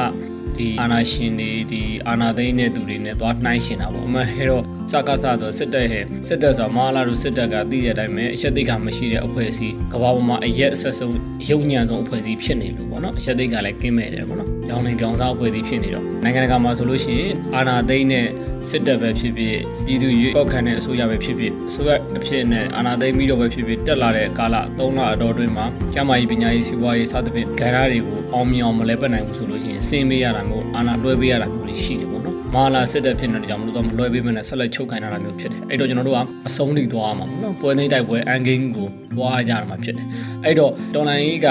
[0.57, 11.17] ဒီအာနာရှင်တွေဒီအာနာသိန်းတဲ့သူတွေနဲ့သွားနှိုင်းရှင်တာပေါ့အမှန်ခဲတော့စကားစတော့စစ်တပ်ဟဲ့စစ်တပ်ဆိုမဟာလာတို့စစ်တပ်ကသိတဲ့အတိုင်းပဲအချက်သိက္ခာမရှိတဲ့အဖွဲ့အစည်းကမ္ဘာပေါ်မှာအရက်အဆက်ဆုံး
[11.49, 18.25] ရုပ်ညံဆုံးအဖွဲ့အစည်းဖြစ်နေလို့ပေါ့နော်အချက်သိက္ခာလည်းကင်းမဲ့တယ်ပေါ့နော်ကြောင်းနေကြောင်းစားအဖွဲ့အစည်းဖြစ်နေတော့နိုင်ငံတကာမှာဆိုလို့ရှိရင်အာနာသိန်းနဲ့
[18.69, 32.20] စစ်တပ်ပဲဖြစ်ဖြစ်ပြည်သူရွေးကောက်ခံတဲ့အစိုးရပဲဖြစ်ဖြစ်အစိုးရအဖြစ်နဲ့အာနာသိန်းပြီးတော့ပဲဖြစ်ဖြစ်တက်လာတဲ့ကာလ3လအတော်အတွင်းမှာကျန်းမာရေးပညာရေးစီးပွားရေးစသဖြင့်ဂဏ္ဍတွေကိုအောင်မြင်အောင်မလဲပတ်နိုင်ဘူးဆိုလို့ရှိရင်စင်ပေးရတာမျိုးအာနာလွှဲပေးရတာမျိုးတွေရှိတယ်ပေါ့နော်
[32.55, 40.05] မာလာစစ်တပ်ဖြစ်နေတဲ့ကြောင့်မလို့တော့မလွှဲပေးမနဲ့ဆက်လက်ချုပ်ခိုင်းတာမျိုးဖြစ်တယ်အဲ့တော့ကျွန်တော်တို့ကအဆုံးထိသွားမှာပေါ့နော်ပွဲသိမ်းတိုက်ပွဲအန်ဂိမ်းကိုသွားကြရမှာဖြစ်တယ်
[40.45, 41.47] အဲ့တော့တော်လိုင်းကြီးက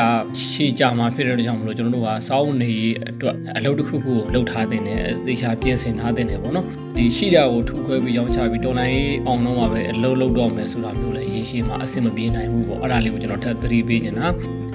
[0.52, 2.72] ရှေ့ကြမှာဖြစ်တဲ့ကြောင့်မလို့ကျွန်တော်တို့ကစောင်းနေ
[3.10, 6.66] အတွက်အလုပ်တစ်ခုခုကိုလုပ်ထားတဲ့နဲ့သေချာပြင်ဆင်ထားတဲ့နဲ့ပေါ့နော်
[6.96, 14.26] ဒီရှိတာကိုထူခွဲပြီးရောင်းချပြီးတော်လိုင်းကြီးအောင်တော့မှာပဲအလုပ်လုပ်တော့မယ်ဆိုတာမျိုးလည်းရေရှည်မှာအဆင်မပြေနိုင်ဘူးပေါ့အဲ့ဒါလေးကိုကျွန်တော်ထပ်သတိပေးချင်တာ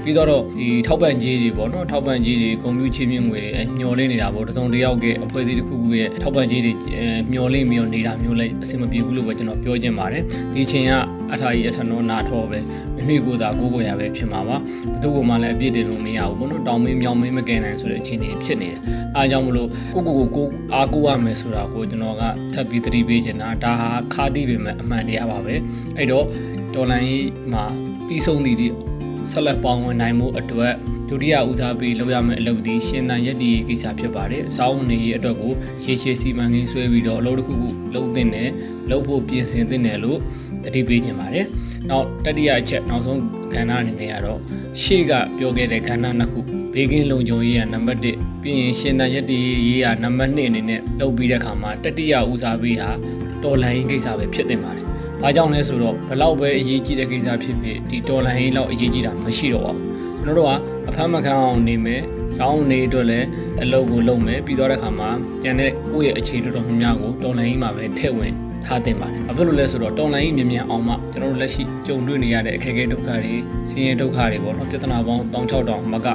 [0.06, 0.28] ပြီးတော့
[0.60, 6.74] ဒီထောက်ပံ့ကြေးတွေပေါ့နော်ထောက်ပံ့ကြေးတွေကွန်ပျူတာချင်းမြင့်ငွေတွေမျော်လင့်နေတာပေါ့တစုံတစ်ယောက်ကအဖွဲ့အစည်းတစ်ခုခုရဲ့ထောက်ပံ့ကြေးတွေ
[7.32, 10.92] မျော်လင့်ပြီးတော့နေတာမျိုးလည်းအဆင်မပြေဘူးလို့ပဲကျွန်တော်ပြောချင်ပါတယ်ဒီချိန်က
[11.34, 12.60] အထာကြီးအထနောနာထောပဲ
[12.96, 14.58] မိမိကိုယ်သာကိုယ်ကိုယ်ရပဲဖြစ်မှာပါ
[14.94, 18.80] ဘသူ့ကိုမှလည်းအပြစ်တင်လို့မရဘူးပေါ့နော်တောင်းမင်းမြောင်းမင်းမကယ်နိုင်ဆိုတဲ့အခြေအနေဖြစ်နေတယ်
[19.16, 25.56] အားကြောင့်မလို့ကိုကိုကိုကိုအားကိုးရမယ်ဆိုတာကိုကျွန်တော်ကထပ်ပြီးသတိပေးချင်တာဒါဟာခါတိပေမဲ့အမှန်တရားပါပဲ
[25.98, 26.26] အဲ့တော့
[26.76, 27.64] တော်လန်ကြီးမှာ
[28.08, 28.68] ပြီးဆုံးသည့်ဒီ
[29.32, 30.74] ဆက်လက်ပေါင်းဝင်နိုင်မှုအတွက်
[31.10, 35.52] ဒုတိယဦးစားပေးလုပ်ရမယ့်အလုပ်ဒီရှင်သန်ရက်ဒီကိစ္စဖြစ်ပါတယ်။အစောင်းနေရေးအတွက်ကို
[35.84, 38.50] ရေရှည်စီမံကိန်းဆွဲပြီးတော့အလုပ်တစ်ခုခုလုပ်သင့်တယ်
[38.90, 40.20] လုပ်ဖို့ပြင်ဆင်သင့်တယ်လို့
[40.64, 41.46] တတိပေးခြင်းပါတယ်။
[41.90, 43.22] နောက်တတိယအချက်နောက်ဆုံး
[43.54, 44.40] ကဏ္ဍအနေနဲ့ကတော့
[44.82, 46.40] ရှေ့ကပြောခဲ့တဲ့ကဏ္ဍနှစ်ခု
[46.74, 52.90] ဘေးကင်းလုံခြုံရေးကနံပါတ်1ပြီးရင်ရှင်သန်ရက်ဒီရေးကနံပါတ်2အနေနဲ့လုပ်ပြီးတဲ့အခါမှာတတိယဦးစားပေးဟာ
[53.44, 54.86] တော်လိုင်းကိစ္စပဲဖြစ်တင်ပါတယ်။
[55.22, 59.86] ဘာကြောင့်လဲဆိုတော့ဘလောက်ပဲအရေးကြီးတဲ့ကိစ္စဖြစ်ဖြစ်ဒီတော်လိုင်းလောက်အရေးကြီးတာမရှိတော့ပါဘူး။
[60.22, 60.52] ကျွန်တော်တို့က
[60.90, 62.02] အဖမ်းမခံအောင်နေမယ်။
[62.38, 63.28] စောင်းနေအတွက်လည်း
[63.62, 65.10] အလုပ်ကိုလုပ်မယ်ပြီးတော့တဲ့အခါမှာ
[65.44, 68.34] ကျန်တဲ့ကိုယ့်ရဲ့အခြေတော်တော်များများကိုတော်လိုင်းမှာပဲထည့်ဝင်
[68.66, 73.34] ထားတင်ပါတယ်။ဘာဖြစ်လို့လဲဆိုတော့တော်လိုင်းကြီးမြင်မြန်အောင်မှကျွန်တော်တို့လက်ရှိကြုံတွေ့နေရတဲ့အခက်အခဲဒုက္ခတွေ
[73.70, 76.08] ဆင်းရဲဒုက္ခတွေပေါ့နော်ပြဿနာပေါင်း16000မက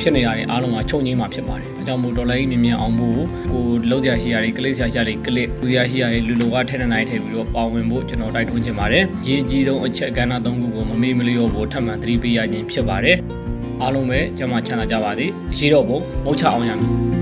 [0.00, 3.20] ဖြစ်နေရတယ်အားလုံးကချုပ်ငိမ့်မှာဖြစ်ပါတယ်။ အဲကြောင့်မို့ဒေါ်လာကြီးမြင်မြန်အောင်ဖို့
[3.52, 13.16] ကိုလုံးစရာရှိရတွေကလစ်စရာရှိရတွေကလစ်လူစရာရှိရတွေလူလိုကထဲနေနိုင်ထည့်ပြီးတော့ပါဝင်ဖို့ကျွန်တော်တိုက်တွန်းချင်ပါတယ်။ရေးကြီးဆုံးအချက်ကဏ္ဍ၃ခုကိုမမေ့မလျော့ဖို့ထပ်မံသတိပေးရခြင်းဖြစ်ပါတယ်။
[13.82, 16.92] အားလုံးပဲကျမချမ်းသာကြပါစေ။ရှိတော့ဘုံမဟုတ်ချအောင်ရမယ်။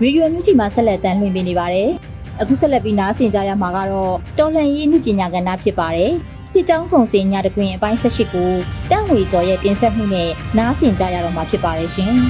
[0.02, 1.90] ။ရေဒီယိုမြူချီမှာဆက်လက်တမ်းလွှင့်ပေးနေပါတယ်။
[2.42, 6.12] အခုဆက်လက်ပြီးနားဆင်ကြရမှာကတော့တော်လှန်ရေးနုပညာကဏ္ဍဖြစ်ပါတယ်။
[6.52, 8.50] ဒီကြောင်းကုံစင်ညတကွင်အပိုင်း၁၈ကို
[8.90, 12.14] တန့်ဝေကျော်ရဲ့တင်ဆက်မှုနဲ့နားဆင်ကြရတော့မှာဖြစ်ပါတယ်ရှင်။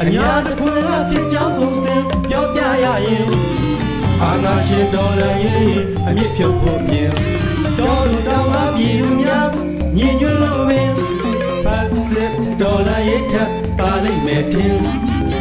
[0.00, 1.94] အညာတခွင်ကဖြစ်ကြောင်းပုံစံ
[2.28, 3.26] ပြောပြရရင်
[4.22, 5.70] အာနာရှင်တော်လည်းရင်
[6.06, 7.10] အမြင့်ဖြုတ်ဖို့မြင်
[7.78, 9.48] တော်လူတော်မှာပြည်သူများ
[9.96, 10.97] ညီညွတ်လို့ပင်
[12.38, 13.34] ပတ်စစ်တော်လည်းရထ
[13.78, 14.76] ပါလိမ့်မယ်တင်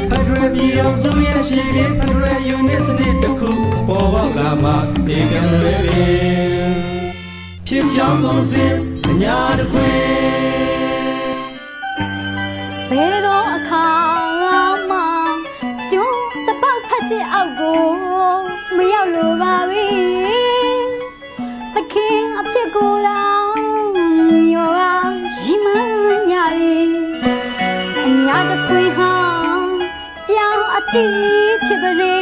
[0.10, 3.52] ဖက်ဒရယ်ပြည်အောင်စုရဲ့ရှိတဲ့ဖက်ဒရယ်ယူနစ်စနစ်တစ်ခု
[3.88, 4.72] ပေါ်ပေါက်လာမှ
[5.08, 6.74] ဒီကံလွယ်ပင်
[7.68, 8.66] ဖြစ်ကြောင်းပုံစံ
[9.08, 10.00] အညာတခွင်
[12.90, 13.88] ဘယ်တော့အခါ
[14.90, 14.98] မှ
[15.92, 16.10] ကျုံ
[16.48, 17.82] တပေါက်ဖက်စစ်အောက်ကို
[18.78, 19.87] မရောက်လိုပါဘူး
[30.94, 32.17] ပြောင်းအ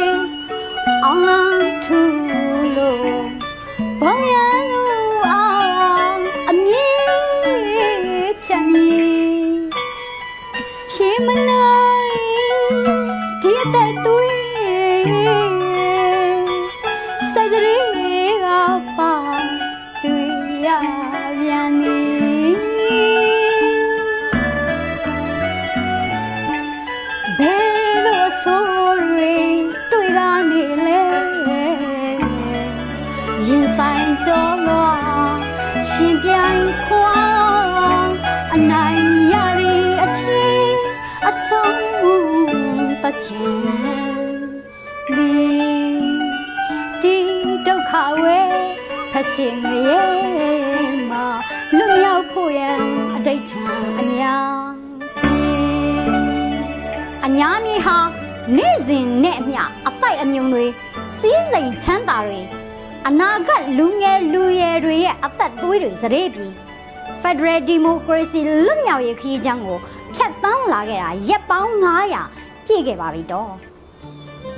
[59.36, 60.64] နဲ့အမျှအပိုက်အမြုံတွေ
[61.18, 62.40] စီးစိမ်ချမ်းသာတွေ
[63.08, 66.52] အနာဂတ်လူငယ်လူရွယ်တွေရဲ့အသက်သွေးတွေစရေပြီး
[67.22, 69.78] Federal Democracy လွတ်မြောက်ရေးခရီးချမ်းကို
[70.14, 71.72] ဖျက်ဆီးလာခဲ့တာရက်ပေါင်း
[72.22, 73.52] 900ပြည့်ခဲ့ပါပြီတော့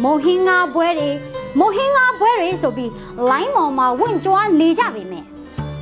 [0.02, 1.10] မိုဟင်ငါပွဲတွေ
[1.58, 2.92] မိုဟင်ငါပွဲတွေဆိုပြီး
[3.30, 5.24] လိုင်းပေါ်မှာဝင့်ကြွားနေကြပြီမဲ့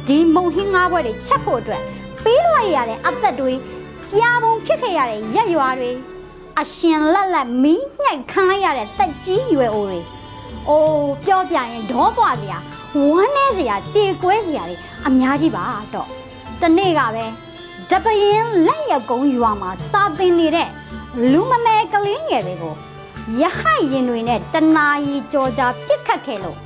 [0.09, 1.83] ဒီမိုဟင်ငါပွဲတွေချက်ဖို့အတွက်
[2.25, 3.53] ပေးလိုက်ရတဲ့အသက်တွေ
[4.13, 5.93] ပြာပုံဖြစ်ခဲ့ရတဲ့ရက်ရွာတွေ
[6.61, 10.01] အရှင်လက်လက်မီးညှိုက်ခံလိုက်ရတဲ့တက်ကြီးရွယ်အိုတွေ
[10.69, 12.59] အိုးပြောပြရင်ဒေါပွားစရာ
[12.97, 15.65] ဝမ်းနေစရာကြေကွဲစရာတွေအများကြီးပါ
[15.95, 16.09] တော့
[16.63, 17.25] တနေ့ကပဲ
[17.91, 20.69] တပရင်လက်ရက်ကုန်းရွာမှာစာသင်နေတဲ့
[21.31, 22.75] လူမမဲကလေးငယ်တွေကို
[23.41, 26.59] ရဟရင်တွေနဲ့တနာရီကြော်ကြာပြစ်ခတ်ခဲ့လို့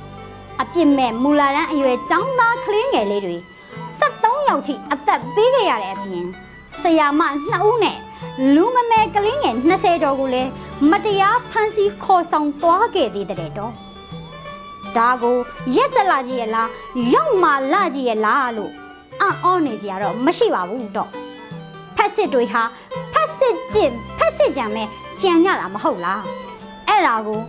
[0.61, 3.37] အပြစ်မဲ့မူလာရန်အရွယ်ចောင်းသားကလေးငယ်လေးတွေ
[3.91, 6.25] 73ယောက်ထိအသက်ပေးခဲ့ရတဲ့အပြင်
[6.81, 7.97] ဆရာမ2ဦးနဲ့
[8.53, 8.70] လူမမဲကလေးငယ်
[9.81, 10.49] 20ကျော်ကိုလည်း
[10.89, 13.73] မတရားဖမ်းဆီးခေါ်ဆောင်သွားခဲ့သေးတဲ့တော့
[14.97, 15.37] ဒါကို
[15.75, 16.69] ရက်ဆက်လာကြီးရဲ့လား
[17.13, 18.71] ရောက်မှလာကြီးရဲ့လားလို့
[19.21, 21.09] အံ့ဩနေကြရတော့မရှိပါဘူးတော့
[21.97, 22.63] ဖက်စစ်တွေဟာ
[23.13, 24.87] ဖက်စစ်ကျင့်ဖက်စစ်ကြံမဲ့
[25.21, 26.21] ကြံရတာမဟုတ်လား
[26.87, 27.39] အဲ့ဒါကို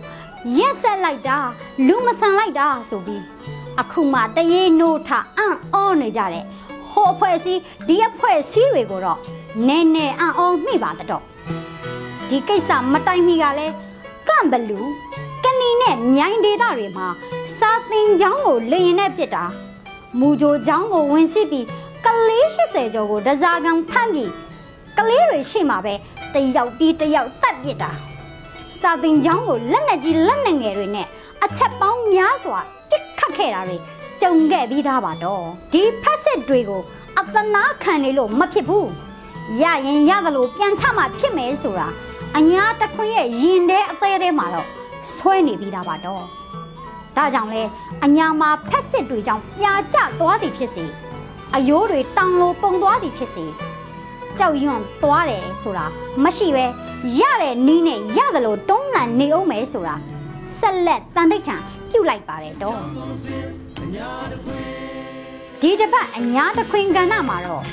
[0.57, 1.37] ရက်ဆက်လိုက်တာ
[1.87, 3.23] လူမဆန်လိုက်တာဆိုပြီး
[3.79, 6.45] အခုမှတရေနိုးထအံ့ဩနေကြတဲ့
[6.91, 9.19] ဟိုအဖွဲ့စည်းဒီအဖွဲ့စည်းတွေကိုတော့
[9.67, 11.23] နည်းနည်းအံ့ဩမိပါတော့
[12.33, 13.73] ဒီကိစ္စမတိုင်မီကလည်း
[14.27, 14.79] ကန့်ဘလူ
[15.43, 17.07] ကဏီနဲ့မြိုင်ဒေသတွေမှာ
[17.57, 19.45] စာသင်ကျောင်းကိုလေရင်နဲ့ပစ်တာ
[20.19, 21.65] မူဂျိုကျောင်းကိုဝင်စစ်ပြီး
[22.05, 24.31] ကလေး80ကျော်ကိုဒဇာကန်ဖမ်းပြီး
[24.97, 25.93] ကလေးတွေရှိမှပဲ
[26.33, 27.91] တယောက်ပြီးတယောက်တတ်ပစ်တာ
[28.79, 31.07] စာသင်ကျောင်းကိုလက်နဲ့ကြီးလက်နဲ့ငယ်တွေနဲ့
[31.43, 33.77] အချက်ပေါင်းများစွာပစ်ခတ်ခဲ့တာတွေ
[34.21, 35.43] ကြုံခဲ့ပြီးသားပါတော့
[35.73, 36.81] ဒီဖက်စစ်တွေကို
[37.19, 38.89] အသနာခံနေလို့မဖြစ်ဘူး
[39.61, 41.89] ရရင်ရသလိုပြန်ချမှဖြစ်မယ်ဆိုတာ
[42.37, 44.67] အညာတခွင်ရဲ့ရင်ထဲအသေးထဲမှာတော့
[45.15, 46.23] ဆွဲနေပြီးသားပါတော့
[47.15, 47.63] ဒါကြောင့်လဲ
[48.05, 50.85] အညာမှာဖက်စစ်တွေကြောင့်ပြာကျသွားသည်ဖြစ်စေ
[51.55, 53.45] အယိုးတွေတောင်လိုပုံသွားသည်ဖြစ်စေ
[54.39, 55.85] ကြောက်ရွံ့သွားတယ်ဆိုတာ
[56.23, 56.65] မရှိပဲ
[57.19, 59.95] ရတဲ့နီးနဲ့ရတယ်လို့တွန်းလှန်နေအောင်မယ်ဆိုတာ
[60.59, 61.55] ဆက်လက်တန်တိတ်ထံ
[61.89, 62.77] ပြုတ်လိုက်ပါတယ်တော့
[65.61, 67.63] ဒီတစ်ပတ်အညာတခွင်ကဏ္ဍမှာတော့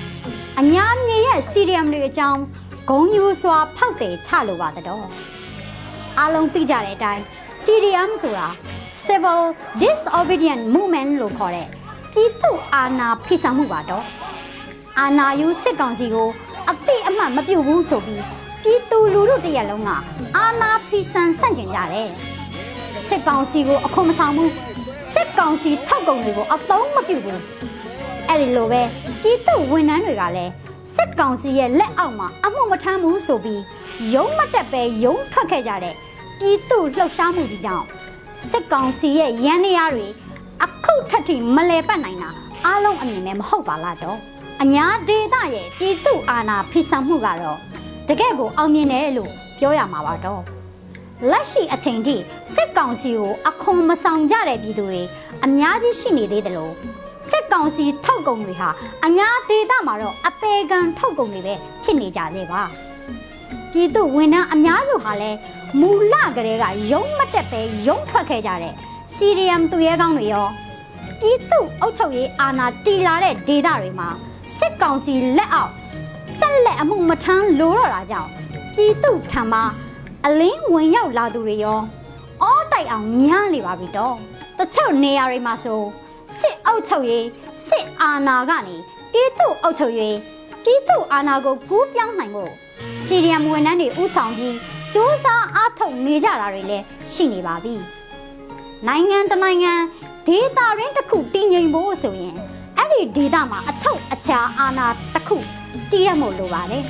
[0.60, 2.40] အညာမြေရဲ့စီရီယမ်တွေအကြောင်း
[2.88, 5.06] ဂုံယူစွာဖောက်တယ်ချလိုပါတော့
[6.18, 7.22] အားလုံးသိကြတဲ့အတိုင်း
[7.62, 8.48] CDM ဆိုတာ
[9.04, 9.40] Civil
[9.82, 11.68] Disobedient Movement လို့ခေါ်တဲ့
[12.12, 14.04] ပြည်သူအာဏာဖိဆောင်မှုပါတော့
[14.98, 16.28] အာဏာယူစစ်ကောင်စီကို
[16.70, 18.22] အသိအမှတ်မပြုတ်ဘူးဆိုပြီး
[18.62, 19.90] ပြည်သူလူထုတရက်လုံးက
[20.36, 22.10] အာဏာဖိဆန်ဆန့်ကျင်ကြတယ်
[23.08, 24.52] စစ်ကောင်စီကိုအခွန်မဆောင်ဘူး
[25.14, 27.40] စစ်ကောင်စီထောက်ကုန်တွေကိုအသုံးမပြုဘူး
[28.28, 28.82] အဲ့ဒီလိုပဲ
[29.22, 30.52] ပြည်သူဝန်ထမ်းတွေကလည်း
[30.94, 33.62] စစ်ကောင်စီရဲ့လက်အောက်မှာအမှုမထမ်းဘူးဆိုပြီး
[34.14, 35.94] ရုံးမတက်ပဲရုံးထွက်ခဲ့ကြတဲ့
[36.38, 37.86] ပြည်သူလှုပ်ရှားမှုကြီးကြောင့်
[38.50, 40.06] စစ်ကောင်စီရဲ့ရန်နေရတွေ
[40.64, 42.30] အခုထက်ထိမလဲပတ်နိုင်တာ
[42.64, 44.18] အားလုံးအမြင်နဲ့မဟုတ်ပါလားတော့
[44.62, 47.58] အညာဒေသရဲ့ပြည်သူအာဏာဖိဆောင်မှုကတော့
[48.08, 50.42] တကယ့်ကိုအောင်မြင်တယ်လို့ပြောရမှာပါတော့
[51.30, 52.16] လက်ရှိအချိန်ထိ
[52.54, 55.02] စစ်ကောင်စီကိုအခွန်မဆောင်ကြတဲ့ပြည်သူတွေ
[55.44, 56.74] အများကြီးရှိနေသေးတယ်လို့
[57.28, 58.68] စစ်ကောင်စီထုတ်ကုန်တွေဟာ
[59.06, 62.62] အညာဒေသမှာတော့အပေကံထုတ်ကုန်တွေပဲဖြစ်နေကြသေးပါ
[63.72, 65.38] ပြည်သူဝန်ထမ်းအများစုဟာလည်း
[65.80, 68.74] မူလကလေးကရုံးမတက်ပဲရုံးထွက်ခဲ့ကြတဲ့
[69.14, 70.46] စီရီယမ်သူရဲကောင်းတွေရော
[71.20, 74.08] ပြည်သူအုပ်ချုပ်ရေးအာဏာတီလာတဲ့ဒေသတွေမှာ
[74.58, 75.72] စစ်ကောင်စီလက်အောက်
[76.38, 78.30] ဆက်လက်အမှုမထမ်းလိုတော့တာကြောင့်
[78.74, 79.62] ပြည်သူထံမှာ
[80.26, 81.80] အလင်းဝင်ရောက်လာသူတွေရော
[82.42, 84.16] အောတိုက်အောင်များနေပါပြီတော့
[84.58, 85.80] တချို့နေရာတွေမှာဆို
[86.38, 87.26] စစ်အုပ်ချုပ်ရေး
[87.68, 88.76] စစ်အာဏာကနေ
[89.12, 90.16] ပြည်သူအုပ်ချုပ်ရေး
[90.64, 92.52] ပြည်သူအာဏာကိုကူးပြောင်းနိုင်ဖို့
[93.06, 94.56] စီရီယမ်ဝန်ထမ်းတွေဥဆောင်ပြီး
[94.92, 97.74] စူးစမ်းအားထုတ်နေကြတာတွေလည်းရှိနေပါပြီ
[98.88, 99.72] နိုင်ငံတနိုင်ငံ
[100.26, 102.34] ဒေတာရင်းတစ်ခုတည်ငြိမ်ဖို့ဆိုရင်
[102.76, 105.36] အဲ့ဒီဒေတာမှာအချုပ်အခြာအာဏာတစ်ခု
[105.90, 106.84] တည်ရမို့လိုပါတယ်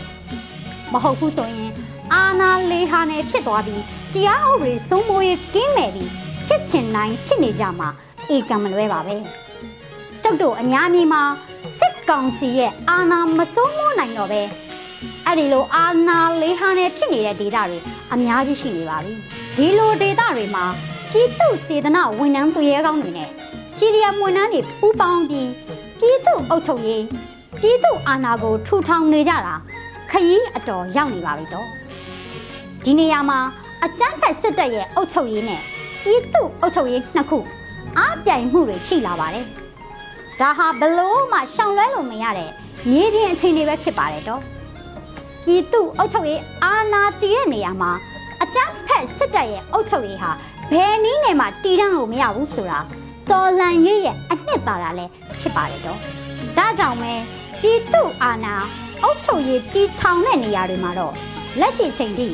[0.92, 1.72] မဟုတ်ဘူးဆိုရင်
[2.14, 3.82] အာဏာလေဟာနယ်ဖြစ်သွားပြီး
[4.14, 6.10] တရားဥပဒေစိုးမိုးရေးကင်းမဲ့ပြီး
[6.46, 7.88] ဖြစ်ချင်နိုင်ဖြစ်နေကြမှာ
[8.34, 9.16] ဧကံမလွဲပါပဲ
[10.22, 11.22] ကျုပ်တို့အများကြီးမှာ
[11.78, 14.42] စစ်ကောင်စီရဲ့အာဏာမစိုးမိုးနိုင်တော့ပဲ
[15.26, 17.78] အဲ့ဒီလိုအာဏာလေးဟာနဲ့ဖြစ်နေတဲ့ဒေတာတွေ
[18.12, 19.12] အများကြီးရှိနေပါပြီ
[19.56, 20.64] ဒီလိုဒေတာတွေမှာ
[21.12, 23.30] ပြည်သူစေတနာဝန်ထမ်းသူရဲကောင်းတွေနဲ့
[23.74, 25.50] စီရီယမ်ဝန်ထမ်းတွေပူးပေါင်းပြီး
[25.98, 27.02] ပြည်သူအုပ်ချုပ်ရေး
[27.60, 29.54] ပြည်သူအာဏာကိုထူထောင်နေကြတာ
[30.10, 31.66] ခရီးအတော်ရောက်နေပါပြီတော့
[32.84, 33.38] ဒီနေရာမှာ
[33.84, 35.60] အကြမ်းဖက်စစ်တပ်ရဲ့အုပ်ချုပ်ရေးနဲ့
[36.02, 37.38] ပြည်သူအုပ်ချုပ်ရေးနှစ်ခု
[37.98, 39.46] အားပြိုင်မှုတွေရှိလာပါတယ်
[40.40, 42.50] ဒါဟာဘလို့မှရှောင်လွဲလို့မရတဲ့
[42.90, 44.42] မြေပြင်အခြေအနေပဲဖြစ်ပါတယ်တော့
[45.44, 47.90] ပြည်သူအုပ်ချုပ်ရေးအာဏာတည်တဲ့နေရာမှာ
[48.42, 50.30] အကြမ်းဖက်စစ်တပ်ရဲ့အုပ်ချုပ်ရေးဟာ
[50.72, 52.78] ဘယ်နည်းနဲ့မှတည်တံ့လို့မရဘူးဆိုတာ
[53.30, 55.98] တော်လန်ရေးရဲ့အနှစ်သာရလည်းဖြစ်ပါတယ်တော့
[56.56, 57.12] ဒါကြောင့်ပဲ
[57.60, 58.54] ပြည်သူအာဏာ
[59.02, 61.14] အုပ်ချုပ်ရေးတည်ထောင်တဲ့နေရာတွေမှာတော့
[61.60, 62.28] လက်ရှိချိန်ထိ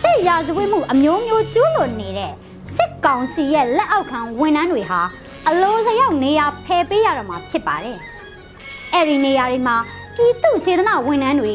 [0.00, 2.32] စစ်ရာဇဝတ်မှုအမျိုးမျိုးကျူးလွန်နေတဲ့
[2.76, 5.00] စစ်ကောင်စီရဲ့လက်အောက်ခံဝန်ထမ်းတွေဟာ
[5.48, 7.98] အလုံးလျောက်နေရာဖယ်ပေးရတော့မှာဖြစ်ပါတယ်။
[8.94, 9.76] အဲ့ဒီနေရာတွေမှာ
[10.16, 11.52] ပြည်သူစေတနာဝန်ထမ်းတွေ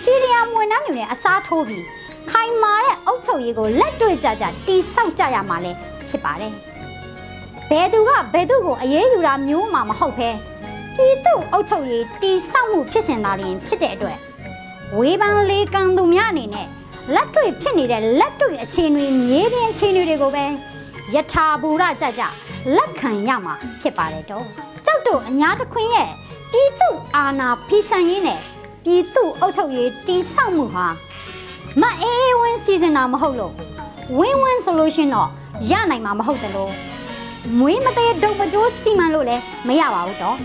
[0.00, 1.84] စီရီယာဝန်ထမ်းတွေနဲ့အစားထိုးပြီး
[2.30, 6.52] ခိုင်မာတဲ့အုပ်ချုပ်ရေးကိုလက်တွေ့ကြကြတီဆောက်ကြရမှာလည်းဖြစ်ပါတယ်။
[7.70, 10.30] ဘယ်သူကဘယ်သူကိုအရေးယူတာမျိုးမှမဟုတ်ဘဲ
[10.96, 14.18] ပြည်သူအုပ်ချုပ်ရေးတီဆောက်မှုဖြစ်စဉ်သာလျှင်ဖြစ်တဲ့အတွက်
[14.96, 16.68] ဝေးပန်းလေးကံသူများအနေနဲ့
[17.14, 20.44] လက်တွေ့ဖြစ်နေတဲ့လက်တွေ့အခြေအနေမြေပြင်အခြေအနေတွေကိုပဲ
[21.14, 22.22] ယထာဘူရကြကြ
[22.76, 24.44] လက်ခံရမှာဖြစ်ပါတယ်တော့
[24.84, 26.10] ကျောက်တို့အညာတခွင်းရဲ့
[26.52, 28.40] ပြည်သူအာဏာဖီဆန်ရေးနဲ့
[28.84, 30.86] ပြည်သူအုပ်ချုပ်ရေးတီဆောက်မှုဟာ
[31.80, 33.52] မအေးအေးဝင်းစီစဉ်တာမဟုတ်လို့
[34.18, 35.28] ဝင်းဝင်းဆိုလို့ရှင်တော့
[35.70, 36.72] ရနိုင်မှာမဟုတ်တယ်လို့
[37.58, 40.36] မွေးမသေးဒုံပကြိုးစီမံလို့လည်းမရပါဘူးတော့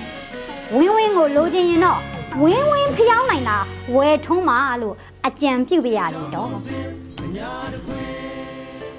[0.76, 2.00] ဝင်းဝင်းကိုလိုချင်ရင်တော့
[2.42, 3.58] ဝင်းဝင်းဖျောင်းနိုင်တာ
[3.96, 4.96] ဝယ်ထုံးပါလို့
[5.28, 6.50] အကြံပြုပြရတယ်တော့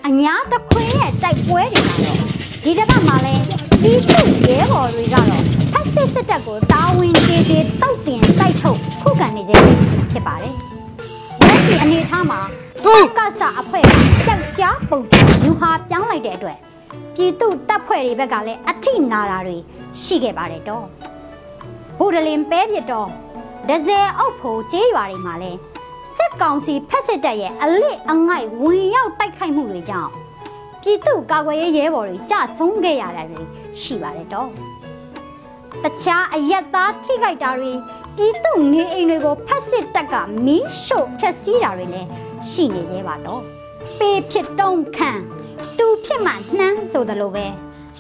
[0.06, 2.18] အညာတခွင်းရဲ့တိုက်ပွဲတွေကတော့
[2.64, 3.34] ဒီတစ်ပတ်မှာလဲ
[3.82, 5.26] ပြီးသူရဲဘော်တွေကတော့
[5.72, 9.54] ဖက်စစ်စစ်တပ်ကိုတာဝန်ကျေကျေတောက်တင်တိုက်ထုတ်ခုခံနေစေ
[10.12, 10.54] ဖြစ်ပါတယ်
[11.40, 12.40] လက်ရှိအနေအထားမှာ
[13.18, 13.84] ကဆအဖွဲ့
[14.26, 16.58] ကြောက်ကြားပုံစံယူဟာပြောင်းလိုက်တဲ့အတွက်
[17.14, 19.56] ပြည်သူတပ်ဖွဲ့တွေဘက်ကလည်းအထိနာတာတွေ
[20.02, 20.86] ရှိခဲ့ပါတယ်တော့
[21.98, 23.08] ဘုဒလင်ပဲပြတော့
[23.68, 25.52] ဒဇယ်အုပ်ဖို့ကျေးရွာတွေမှာလဲ
[26.16, 30.10] စစ်ကောင်စီဖက်စစ်တပ်ရဲ့အလစ်အငိုက်ဝင်ရောက်တိုက်ခိုက်မှုတွေကြောင့်
[30.82, 33.40] ပြည်သူကာကွယ်ရေးရဲဘော်တွေကြဆုံးခဲ့ရတာတွေ
[33.80, 34.48] ရှိပါတယ်တော့
[35.82, 37.72] တခြားအယက်သားထိခိုက်တာတွေ
[38.16, 42.08] ပြည်သူနေအိမ်တွေကိုဖက်စစ်တပ်ကမီးရှို့ဖျက်ဆီးတာတွေလည်း
[42.48, 43.42] ရှိနေသေးပါတော့
[43.98, 45.10] ပေဖြစ်တုံးခံ
[45.78, 47.46] တူဖြစ်မှနှမ်းဆိုသလိုပဲ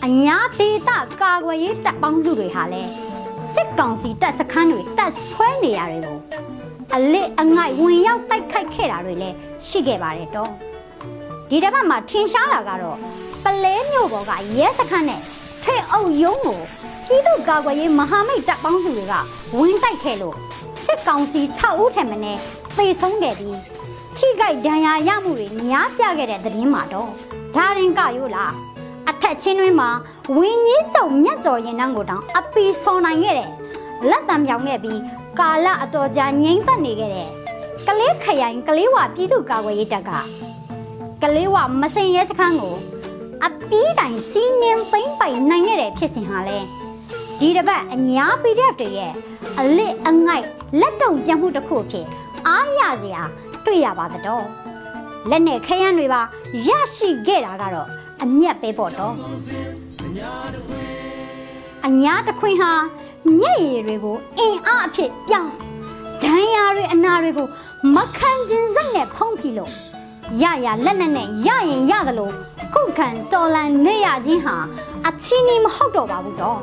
[0.04, 2.90] အညာဒေတာကာကွယ်ရေးတပ်ပေါင်းစုတွေဟာလည်း
[3.52, 6.18] စစ်ကောင်စီတပ်စခန်းတွေတပ်ဆွဲနေရတွေကို
[6.94, 10.50] အလစ်အငိုက်ဝင်ရောက်တိုက်ခိုက်ခဲ့တာတွေလည်းရှိခဲ့ပါတယ်တော့
[11.48, 12.96] ဒီတစ်ပတ်မှာထင်ရှားတာကတော့
[13.44, 15.20] ပလဲမြို့ပေါ်ကရဲစခန်းနဲ့
[15.62, 16.60] ထိတ်အုပ်ယုံကို
[17.06, 19.14] ပြည်သူ့ကာကွယ်ရေးမဟာမိတ်တပ်ပေါင်းစုတွေက
[19.56, 20.36] ဝင်တိုက်ခဲ့လို့
[20.84, 22.40] စစ်ကောင်စီ6ဦးထက်မနည်း
[22.76, 23.58] သေဆုံးခဲ့ပြီး
[24.16, 27.10] ထိခိုက်ဒဏ်ရာရမှုတွေများပြခဲ့တဲ့သတင်းမှာတော့
[27.54, 28.52] ဒါရင်ကရိုးလား
[29.08, 29.90] အထက်ချင်းတွင်းမှာ
[30.36, 33.48] ဝင်းကြီးစုံမြတ်ကျော်ရင်နှန်းကိုတောင်အပီဆော်နိုင်ခဲ့တဲ့
[34.10, 35.00] လက်တံပြောင်ခဲ့ပြီး
[35.40, 37.30] ကာလအတော်ကြာငိမ့်သက်နေခဲ့တဲ့
[37.86, 40.10] ကလေးခရိုင်ကလေးဝပြည်သူ့ကာကွယ်ရေးတပ်က
[41.22, 42.76] ကလေးဝမစင်ရဲစခန်းကို
[43.44, 46.58] အပီးတိုင်စီးနင်းသိမ့်ပိုင်နိုင်ခဲ့တဲ့ဖြစ်စဉ်ဟာလဲ
[47.40, 49.12] ဒီတစ်ပတ်အညာ PDF တွေရဲ့
[49.58, 50.46] အလစ်အငိုက်
[50.80, 52.06] လက်တုံပြမှုတစ်ခုဖြစ်
[52.46, 53.22] အားရစရာ
[53.64, 54.44] တွေ့ရပါတော့
[55.30, 56.20] လက်နဲ့ခရမ်းတွေပါ
[56.68, 57.88] ရရှိခဲ့တာကတော့
[58.22, 59.14] အမျက်ပဲပေါ့တော့
[61.86, 62.72] အညာတခွင်ဟာ
[63.40, 65.52] မျက်ရည်တွေကိုအင်အားအဖြစ်ပြောင်း
[66.22, 67.48] ဒဏ်ရာတွေအနာတွေကို
[67.94, 69.72] မခံကျင်စိတ်နဲ့ဖုံးပြီးလို့
[70.42, 72.30] ရရလက်နဲ့နဲ့ရရင်ရသလို
[72.74, 74.56] ခုခံတော်လန်နေရခြင်းဟာ
[75.06, 76.60] အချင်းကြီးမဟုတ်တော့ပါဘူးတော့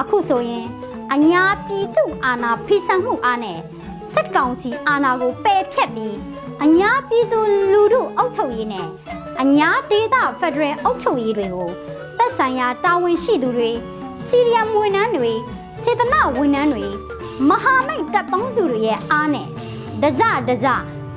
[0.00, 0.66] အခုဆိုရင်
[1.12, 3.58] အညာပြည်သူအာဏာဖိဆန်မှုအားနဲ့
[4.12, 6.16] စက်ကောင်စီအာဏာကိုပယ်ဖြတ်ပြီး
[6.64, 7.40] အညာပြည်သူ
[7.72, 8.86] လူထုအုပ်ချုပ်ရေးနဲ့
[9.40, 11.68] အညာဒေသဖက်ဒရယ်အုပ်ချုပ်ရေးတွေကို
[12.18, 13.70] သက်ဆိုင်ရာတာဝန်ရှိသူတွေ
[14.26, 15.32] စီရီယမ်ဝန်ထမ်းတွေ
[15.84, 16.84] စေတနာဝန်ထမ်းတွေ
[17.48, 19.46] မဟာမိတ်တပ်ပေါင်းစုတွေရဲ့အားနဲ့
[20.02, 20.66] ဒဇဒဇ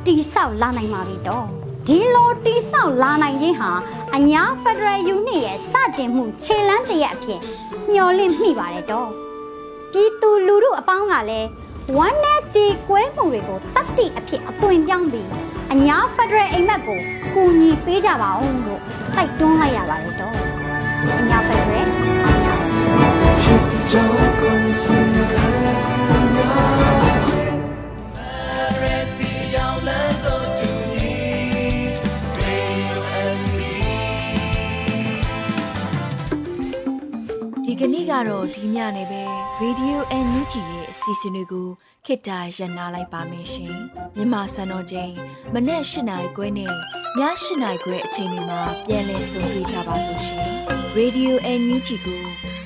[0.06, 1.45] တိဆောက်လာနိုင်ပါပြီတော့
[1.88, 3.71] ဒီလိုတိဆောက်လာနိုင်ခြင်းဟာ
[4.15, 7.41] အညာဖက်ဒရယ်ယူနစ်ရဲ့စတင်မှုခြေလမ်းတစ်ရက်အဖြစ်
[7.91, 9.10] မျှော်လင့်မိပါတယ်တော့
[9.91, 11.49] ပြည်သူလူထုအပေါင်းကလည်း
[11.97, 15.30] ဝမ်းနဲ့ကြေကွဲမှုတွေကိုတတ်တိအဖြစ်အသွင်ပြောင်းပြီး
[15.73, 16.99] အညာဖက်ဒရယ်အိမ်မက်ကို
[17.34, 18.82] ကူညီပေးကြပါအောင်လို့
[19.15, 20.34] တိုက်တွန်းလိုက်ရပါတယ်တော့
[21.19, 21.96] အညာဖက်ဒရယ်အောင်ရပါချစ်
[23.91, 25.28] ကြောင့်ကုန်စင်တဲ့
[37.63, 39.23] ဒီကနေ့ကတော့ဒီညနေပဲ
[39.62, 41.67] Radio NUG ရဲ့အစီအစဉ်လေးကို
[42.06, 43.76] ခေတ္တရ延လိုက်ပါမယ်ရှင်
[44.15, 45.13] မြန်မာစံတော်ချိန်
[45.54, 46.73] မနေ့၈နိုင်ခွဲနဲ့ည
[47.17, 47.21] ၈
[47.62, 50.47] နိုင်ခွဲအချိန်တွေမှာပြောင်းလဲဆိုပြကြပါလို့ရှင်
[50.97, 52.23] Radio NUG ကို